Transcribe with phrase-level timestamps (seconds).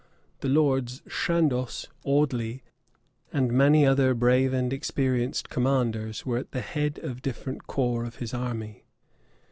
[0.39, 2.63] The Lords Chandos, Audeley,
[3.31, 8.15] and many other brave and experienced commanders, were at the head of different corps of
[8.15, 8.85] his army.